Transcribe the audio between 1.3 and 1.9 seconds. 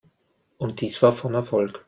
Erfolg.